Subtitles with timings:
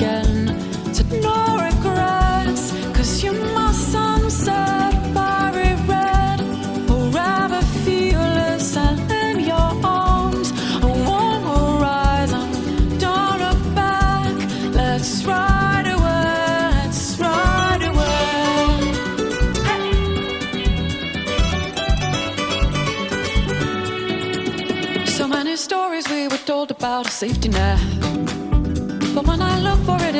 [0.00, 0.23] into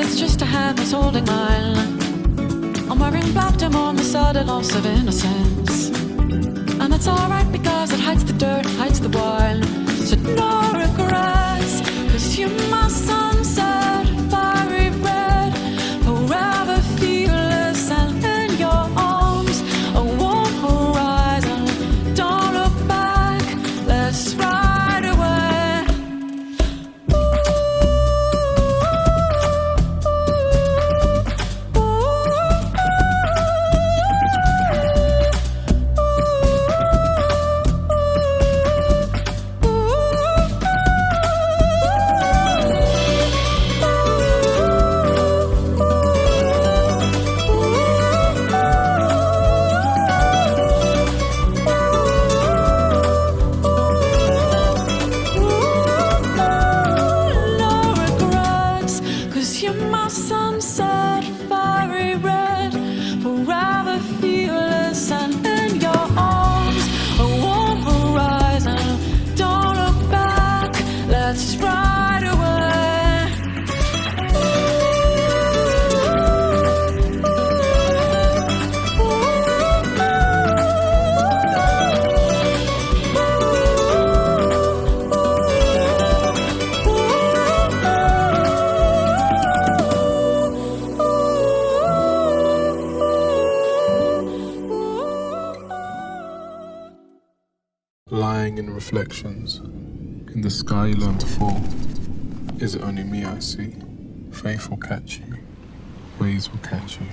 [0.05, 1.77] it's just a hand that's holding mine.
[2.91, 5.89] I'm wearing baptism on the sudden loss of innocence.
[6.81, 9.63] And that's alright because it hides the dirt, hides the wine.
[10.09, 11.81] So no regrets,
[12.13, 12.84] cause you're my
[98.95, 99.59] reflections,
[100.35, 101.61] in the sky you learn to fall.
[102.61, 103.75] Is it only me I see?
[104.31, 105.39] Faith will catch you,
[106.21, 107.09] waves will catch you.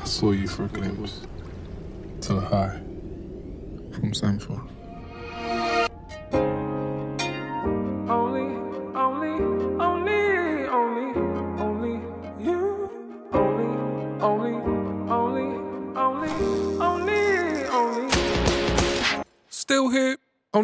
[0.00, 1.20] I saw you for a glimpse,
[2.20, 2.80] till high,
[3.92, 4.58] from Sanford.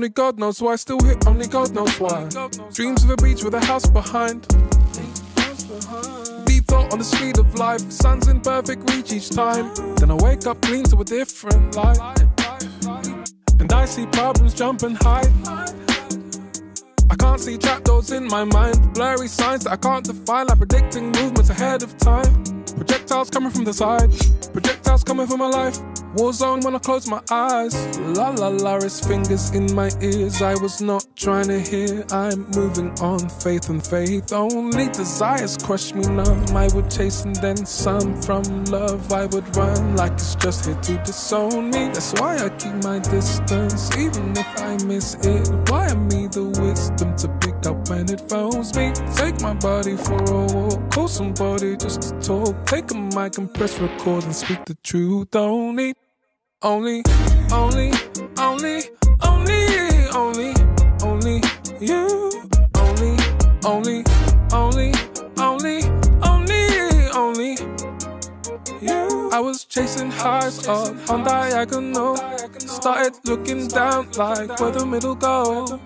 [0.05, 0.77] Only God knows why.
[0.77, 1.17] Still here.
[1.27, 2.29] Only God knows why.
[2.75, 4.43] Dreams of a beach with a house behind.
[6.45, 7.81] Deep thought on the speed of life.
[7.91, 9.73] Sun's in perfect reach each time.
[9.97, 11.99] Then I wake up clean to a different light.
[13.59, 15.25] And I see problems jumping high.
[17.09, 18.93] I can't see trapdoors in my mind.
[18.93, 22.45] Blurry signs that I can't define, like predicting movements ahead of time.
[22.77, 24.11] Projectiles coming from the side,
[24.53, 25.79] projectiles coming from my life.
[26.17, 27.75] War zone when I close my eyes.
[27.99, 30.41] La la la, it's fingers in my ears.
[30.43, 32.05] I was not trying to hear.
[32.13, 34.33] I'm moving on, faith and faith.
[34.33, 36.57] Only desires crush me numb.
[36.57, 39.13] I would chase and then some from love.
[39.13, 41.89] I would run like it's just here to disown me.
[41.89, 45.49] That's why I keep my distance, even if I miss it.
[45.69, 48.93] Why me the wisdom to pick up when it phones me?
[49.17, 52.67] Take my body for a walk, call somebody just to talk.
[52.67, 55.35] Take a mic and press record and speak the truth.
[55.35, 55.95] Only,
[56.65, 57.03] only,
[57.53, 57.93] only,
[58.39, 58.83] only,
[59.23, 60.55] only, only,
[61.03, 61.43] only
[61.79, 62.33] you.
[62.75, 63.17] Only,
[63.65, 64.03] only,
[64.51, 64.93] only,
[65.39, 65.83] only,
[66.23, 67.57] only, only
[68.81, 69.31] you.
[69.31, 72.17] I was chasing highs up on diagonal.
[72.85, 75.81] Started looking down like where the middle go.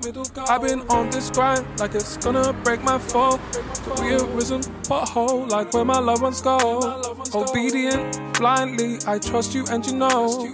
[0.48, 3.38] I've been on this grind like it's gonna break my fall.
[4.02, 6.80] Rearisen pothole like where my loved ones go.
[7.32, 10.50] Obedient blindly, I trust you and you know.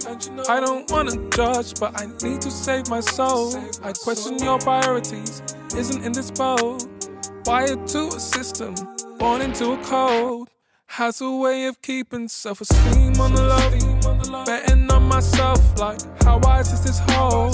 [0.47, 3.51] I don't wanna judge, but I need to save my soul.
[3.81, 5.41] I question your priorities,
[5.75, 6.85] isn't in this boat.
[7.47, 8.75] Wired to a system,
[9.17, 10.49] born into a code.
[10.87, 14.45] Has a way of keeping self esteem on the low.
[14.45, 17.51] Betting on myself, like, how wise is this hole?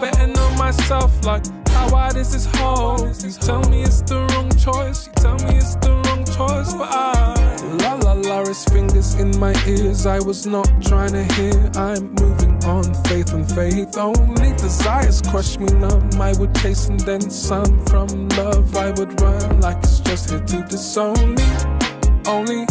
[0.00, 2.98] Betting on myself, like, how wide is this hole?
[2.98, 6.88] You tell me it's the wrong choice, you tell me it's the wrong choice, but
[6.90, 7.50] I.
[7.82, 10.06] La la la, it's fingers in my ears.
[10.06, 11.70] I was not trying to hear.
[11.76, 13.96] I'm moving on, faith and faith.
[13.96, 16.10] Only desires crush me numb.
[16.20, 18.74] I would chase and then some from love.
[18.76, 21.89] I would run like it's just here to disown me.
[22.26, 22.66] Only,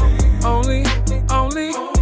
[0.46, 0.86] only,
[1.30, 1.99] man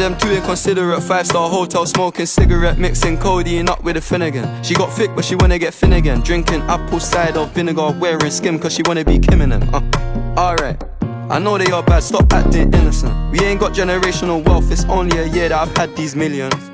[0.00, 1.02] them too inconsiderate.
[1.02, 4.62] Five star hotel smoking cigarette, mixing codeine up with a Finnegan.
[4.64, 6.20] She got thick, but she wanna get Finnegan.
[6.20, 9.62] Drinking apple cider vinegar, wearing skim, cause she wanna be Kim in them.
[9.74, 9.82] Uh,
[10.38, 10.82] Alright.
[11.28, 13.14] I know they are bad, stop acting innocent.
[13.30, 16.70] We ain't got generational wealth, it's only a year that I've had these millions.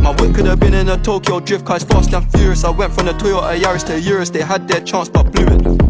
[0.00, 2.64] My whip could have been in a Tokyo drift car, it's fast and furious.
[2.64, 5.89] I went from the Toyota Yaris to Urus, they had their chance but blew it.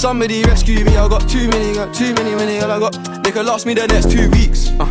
[0.00, 3.22] Somebody rescue me, I got too many, got too many, many, all I got.
[3.22, 4.70] They could last me the next two weeks.
[4.80, 4.86] Uh,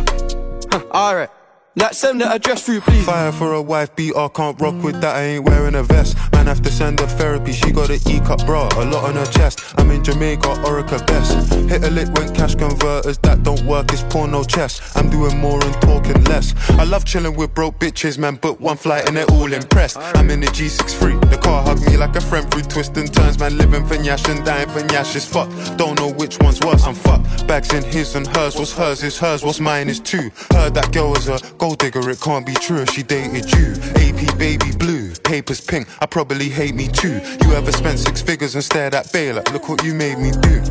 [0.70, 1.28] huh, alright.
[1.74, 3.04] Like send the address through, please.
[3.04, 5.16] Fire for a wife beater, can't rock with that.
[5.16, 6.16] I ain't wearing a vest.
[6.32, 7.52] Man, have to send her therapy.
[7.52, 9.60] She got an E cup bra, a lot on her chest.
[9.78, 11.54] I'm in Jamaica, Orica best.
[11.70, 13.92] Hit a lick when cash converters that don't work.
[13.92, 14.72] It's porno chess.
[14.96, 16.52] I'm doing more and talking less.
[16.70, 18.34] I love chilling with broke bitches, man.
[18.34, 19.98] But one flight and they're all impressed.
[20.18, 21.30] I'm in the G63.
[21.30, 23.38] The car hugged me like a friend through twists and turns.
[23.38, 25.48] Man, living for Nyash and dying for Nyash is fuck.
[25.76, 26.84] Don't know which one's worse.
[26.84, 27.46] I'm fucked.
[27.46, 28.56] Bags in his and hers.
[28.56, 29.44] What's hers is hers.
[29.44, 30.32] What's mine is two.
[30.50, 33.74] Heard that girl was a gold digger, it can't be true she dated you.
[34.02, 37.20] AP baby blue, papers pink, I probably hate me too.
[37.44, 39.42] You ever spent six figures and stared at Baylor?
[39.52, 40.62] Look what you made me do.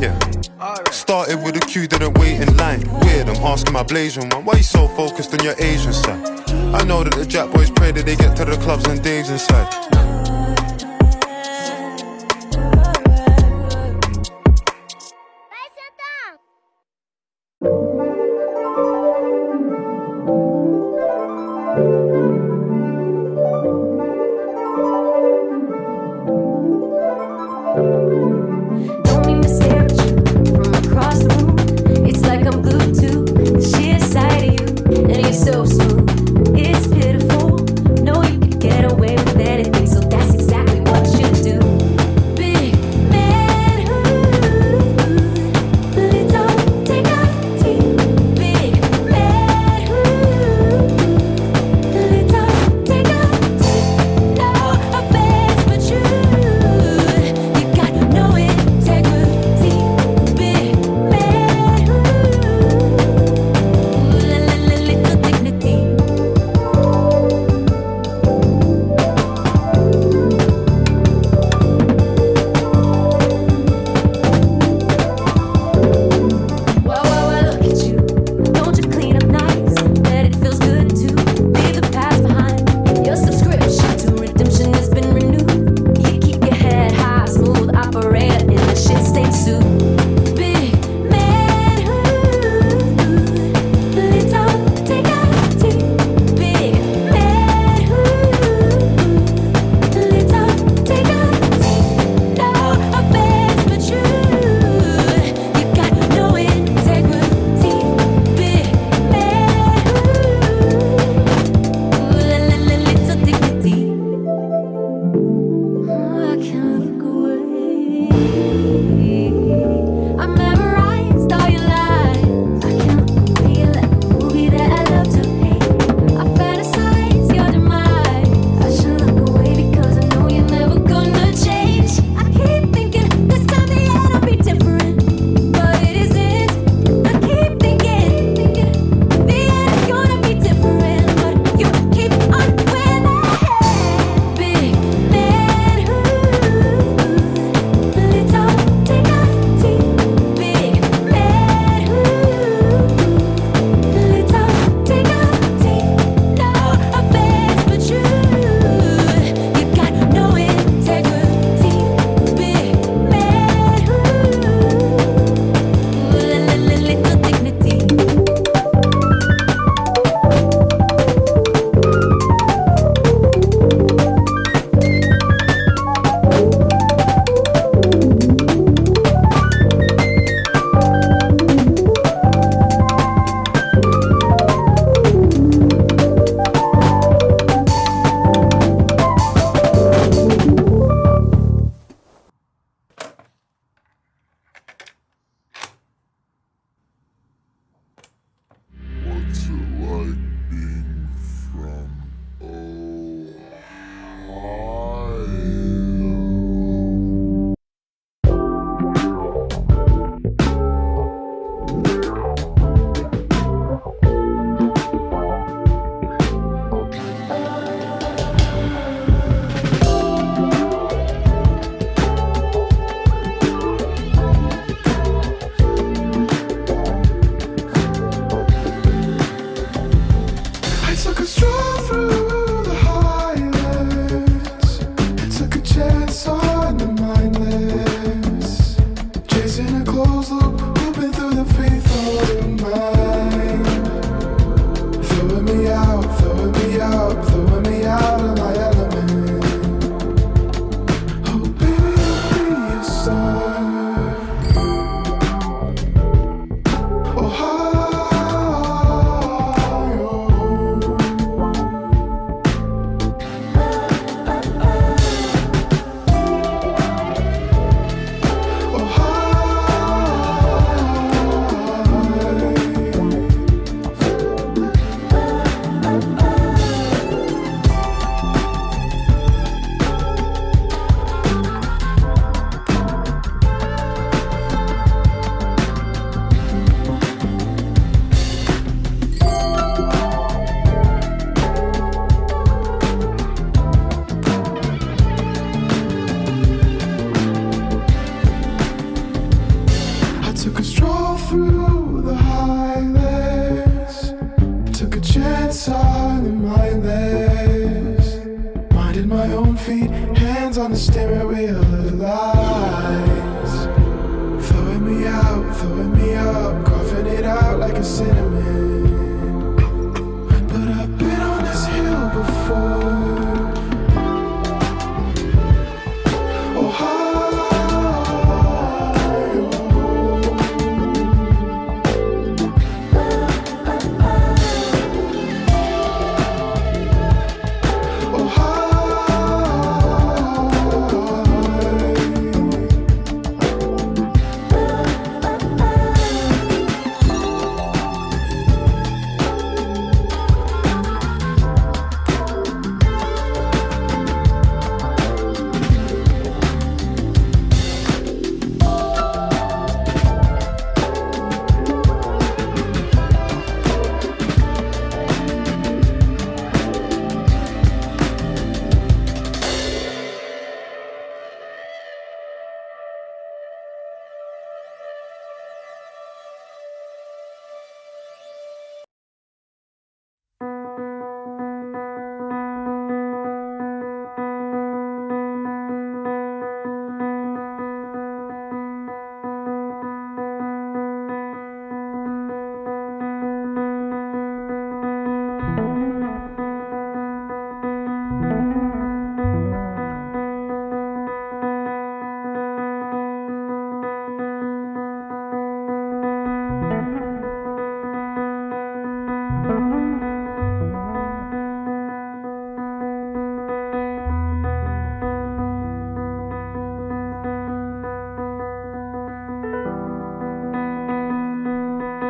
[0.00, 0.18] Yeah.
[0.90, 2.80] Started with a queue, didn't wait in line.
[3.00, 6.26] Weird, I'm asking my Blasian one, why you so focused on your Asian side?
[6.74, 9.30] I know that the Jack boys pray that they get to the clubs and Dave's
[9.30, 10.09] inside.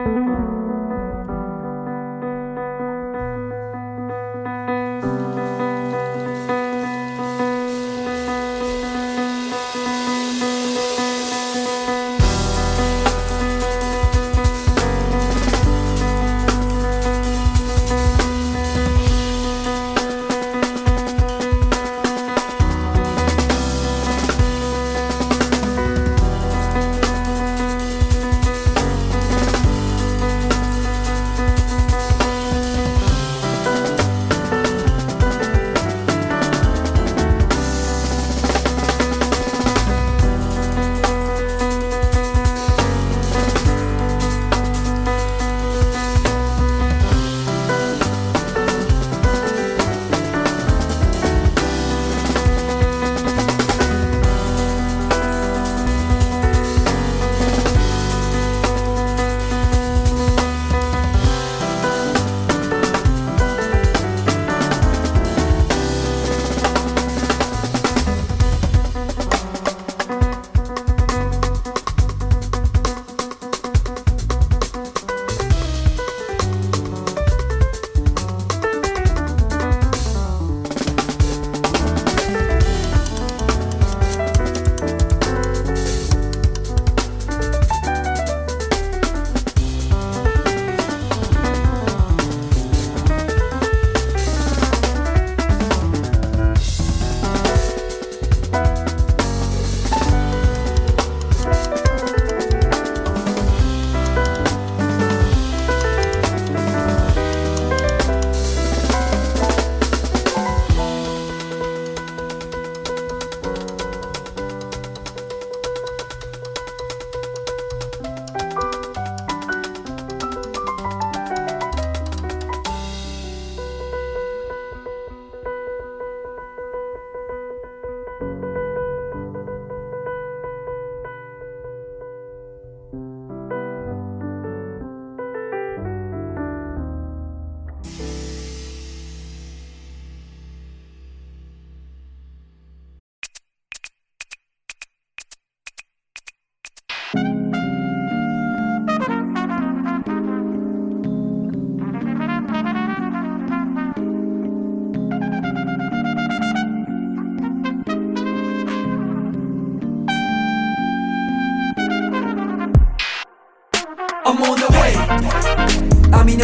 [0.01, 0.60] I'm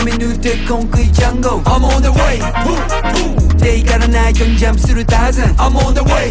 [0.06, 1.58] 網の目塗ってコンクリジャンゴ。
[1.62, 2.38] I'm on the way.
[3.58, 6.30] 手からないようにジャンプするターザン I'm on the way.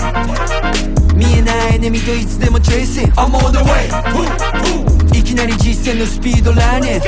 [1.13, 3.11] 見えないエネミといつでもチェイシン。
[3.11, 5.19] I'm on the way.
[5.19, 6.99] いきなり実践のスピードランニン。
[6.99, 7.05] グ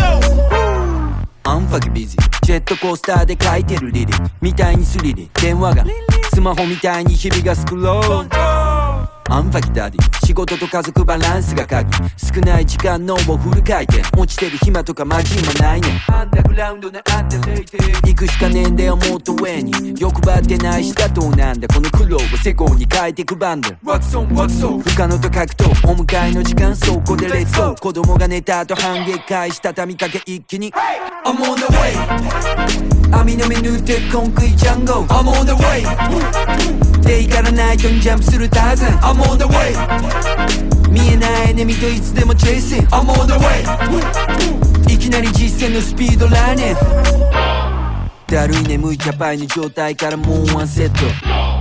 [1.43, 4.13] I'm fucking busy ジェットコースターで書いてるリリ。
[4.41, 5.31] みたいにスリリ。
[5.41, 5.85] 電話が
[6.33, 8.29] スマホみたいに日々がスクロール。
[9.29, 11.89] アンファキダディ仕事と家族バランスが鍵。
[12.17, 14.01] 少ない時間脳をフル回転。
[14.19, 16.01] 落ちてる暇とかマジもないね。
[16.09, 19.71] アンダーグラウンドなアンダーレイテ行くしかねえんだよもっと上に。
[19.97, 27.79] 欲張ってないし妥当なんだこの苦労を成功に変えてくバンド What's on what's on 不可能と書くとお迎えの時間そこでレッツゴー。
[27.79, 30.73] 子供が寝た後反撃開始畳みかけ一気に。
[31.23, 35.05] I'm on the way 網の目縫ってコンクリジャンゴ。
[35.05, 40.16] I'm on the way デイからナイトにジャンプするターザン I'm on the way
[40.89, 44.93] 見えないエネミといつでもチェイシン I'm on the way.
[44.93, 46.79] いきなり実践のスピードラーニング
[48.27, 51.56] だるい眠いキャパイの状態からもうワンセット。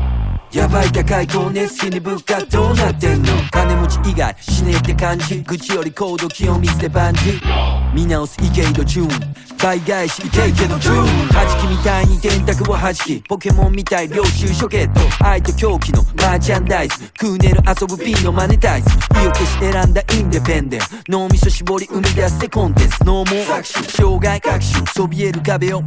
[0.56, 18.88] やばい高い光熱費に物価どうなってんの金持ち以外死ねって感じ愚痴より高度気温水でバンジー見直すイケイドチューン倍返しイケイケのチューン弾きみたいに電卓を弾きポケモンみたい領収書ゲット愛と狂気のマーチャンダイスクーネル遊ぶ B のマネタイズ
[19.22, 25.82] 意を消し選んだインデペンデン脳みそ絞り生み出してコンテンツノーモー障害学習そびえる壁を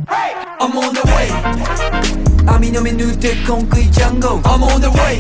[0.60, 5.16] I'm on the way 網の目縫ってコンクリジャンゴ I'm on the way.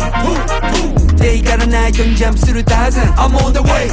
[1.15, 3.87] デイからナイトにジャンプするターザン I'm on the way.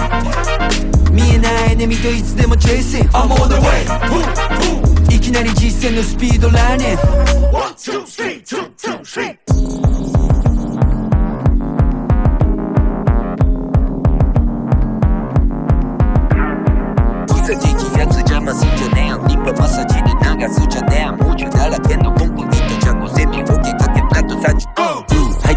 [1.13, 5.15] 見えないエネミといつでもチェイシン I'm on the way.
[5.15, 7.03] いきなり実践のスピードラーニング
[17.23, 24.37] うさじじやつ邪魔すんじゃねえよリッパマッサージで流すじゃねえもうちょいならけのコンコンリットちゃんのセミオケかけフラット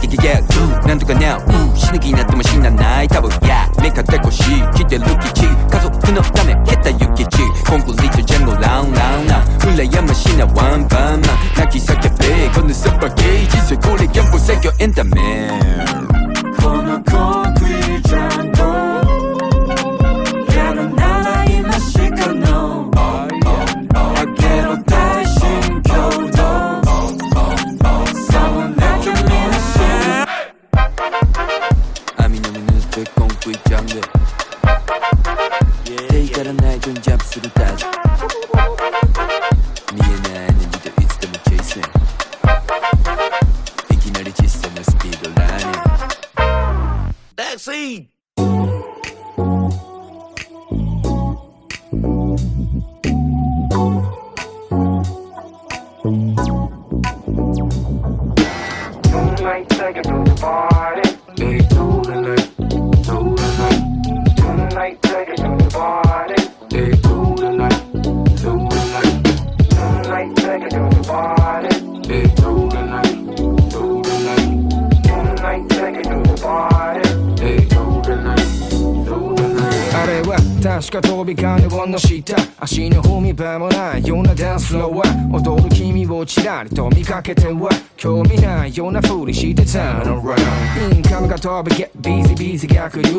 [0.09, 0.87] 30うん入ってけけうん。
[0.87, 1.37] なんとかな。
[1.37, 1.77] うん。
[1.77, 3.07] 死ぬ気になっても死なない。
[3.07, 3.31] 多分。
[3.47, 3.69] や。
[3.81, 4.43] 目かてこし。
[4.73, 6.53] 来てる基地家族のため。
[6.55, 7.37] 減った行き地
[7.69, 11.39] コンクリートジャンゴラウンラウンラ羨ましなワンパンマン。
[11.57, 12.49] 泣き叫べ。
[12.53, 15.11] このスーパーゲージそれこれギャンブル最強エンタメ。
[16.61, 17.48] このコ
[91.61, 92.67] But get busy busy
[93.01, 93.18] do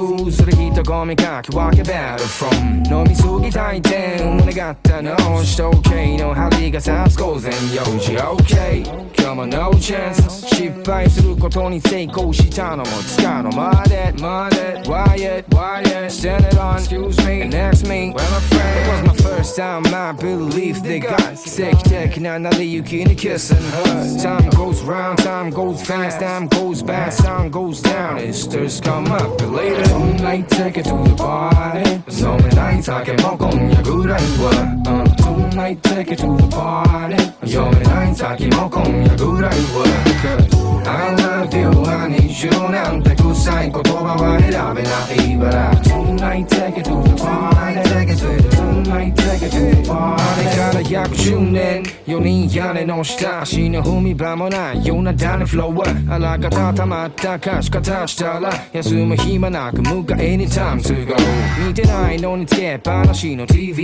[1.00, 16.58] する人混みかき分け battle from 飲みすぎ大点願ったのしと OK の針が刺す午前4時 OK 今日も no chance 失敗することに成功したのもつかの間で間で Wyatt Wyatt stand it
[16.58, 20.12] on excuse me and ask me where my friend it was my first time I
[20.14, 26.84] believe they got 奇跡的な成り行きに kiss and hug time goes round time goes fast time goes
[26.84, 32.03] by sun goes down it stirs come up later tonight take it to the party.
[32.11, 34.89] So when I ain't talking on your good ain't what.
[34.89, 35.10] Uh.
[35.51, 35.59] all
[37.85, 38.15] ない。
[38.15, 39.53] 先も今夜ぐらい
[40.87, 45.39] I love you, I need なんて臭い言葉は選べない。
[45.39, 48.71] から Tonight take it to the party Take it to the party
[49.93, 54.85] あれから約10年4人屋根の下死ぬ踏み場もない。
[54.87, 55.85] よなダネフローは
[56.15, 62.21] あらまった貸し方したら休む暇なく迎えにタイムズゴー見てない。
[62.21, 63.83] のにつけっぱなしの TV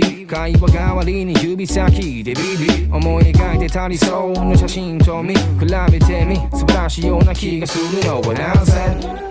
[1.57, 8.73] 指先でビビ思い描いてた理想の写真と見比べてみ素晴らしいような気がするのはなぜ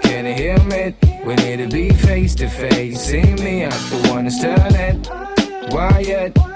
[0.03, 0.93] Can you hear me?
[1.25, 5.09] We need to be face to face See me at the one that's done it
[5.73, 6.56] Why yet?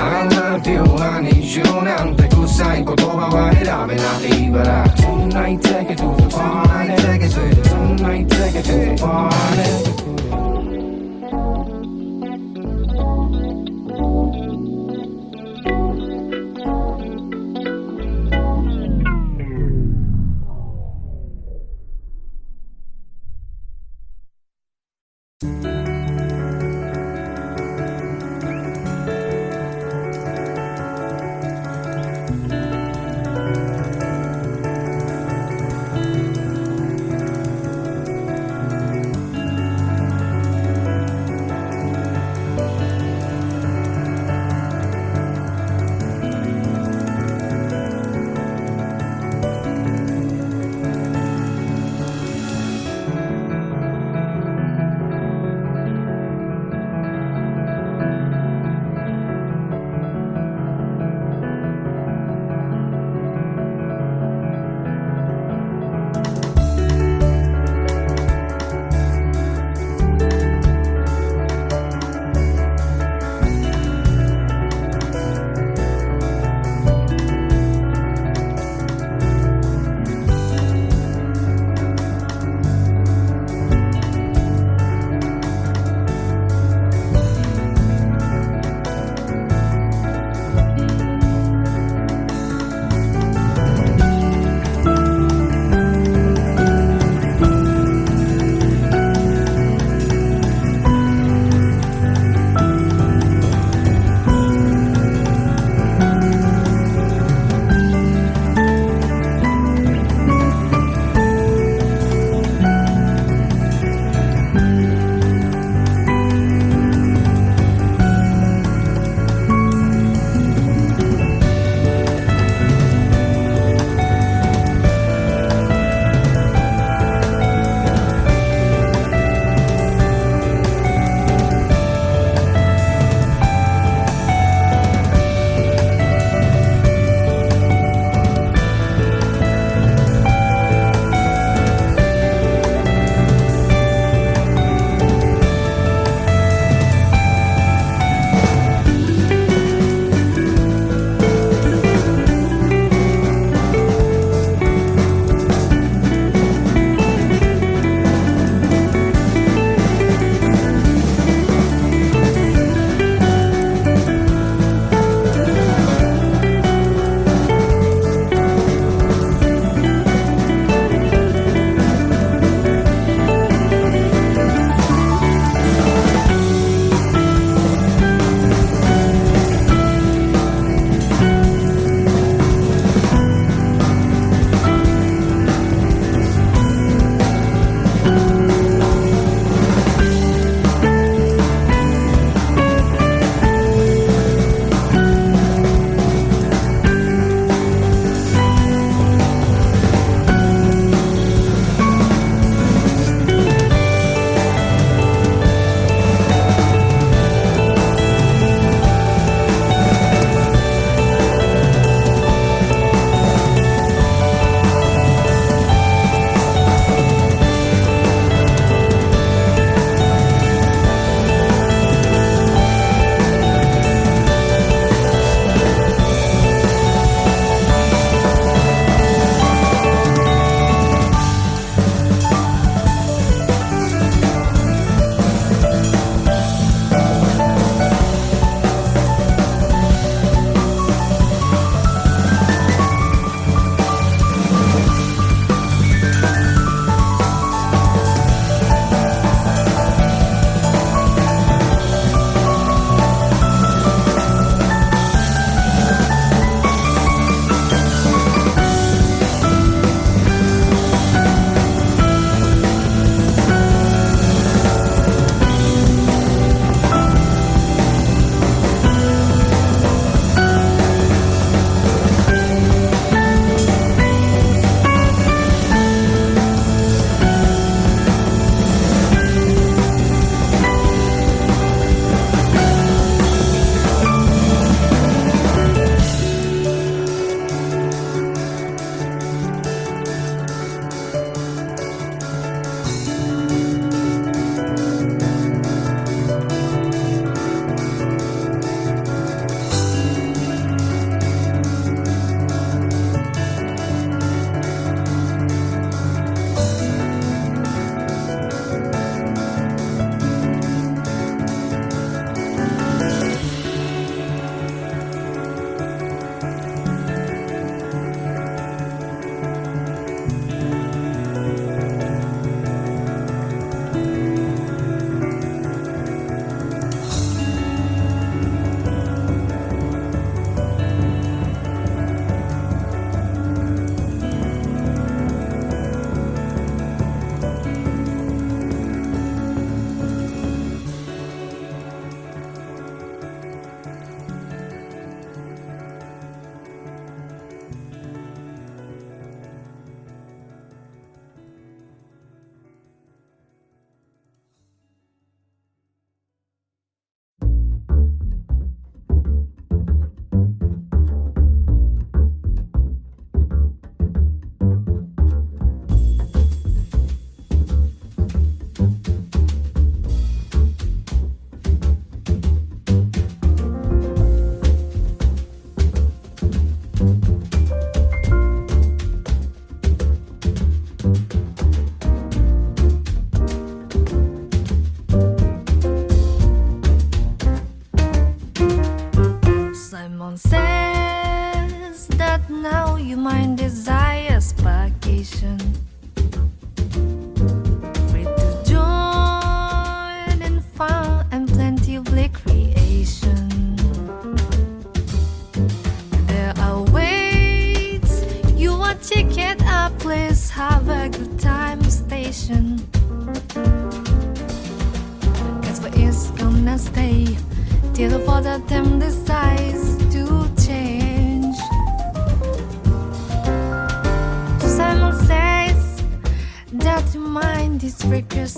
[0.00, 6.96] I love you I need you なんて臭い言葉は選べないから Tonight take it to the party
[7.68, 10.21] Tonight take it to the party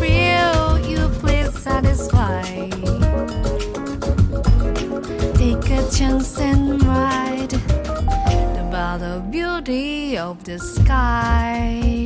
[0.00, 2.42] feel you please satisfy.
[5.40, 7.52] Take a chance and ride
[8.64, 11.99] about the beauty of the sky.